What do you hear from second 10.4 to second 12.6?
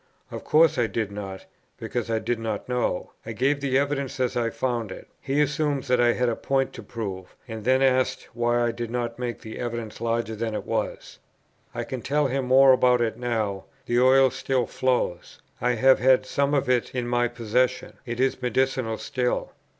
it was. I can tell him